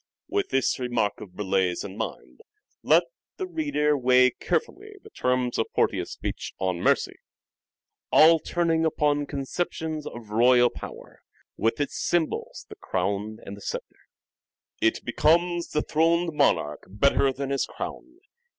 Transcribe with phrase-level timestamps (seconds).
[0.27, 2.41] With this remark of Burleigh's in mind,
[2.81, 3.03] let
[3.37, 7.17] the reader weigh carefully the terms of Portia's speech on" Mercy,"
[8.11, 11.21] all turning upon conceptions of royal power,
[11.55, 14.07] with its symbols the crown and the sceptre.
[14.81, 18.21] ''It becomes the throned monarch better than his crown.